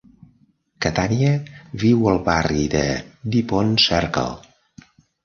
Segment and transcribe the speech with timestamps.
[0.85, 1.33] Catània
[1.83, 2.81] viu al barri de
[3.37, 4.25] Dupont Circle.